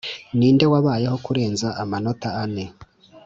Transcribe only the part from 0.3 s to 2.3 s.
ninde wabayeho kurenza amanota